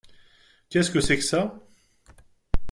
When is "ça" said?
1.23-1.59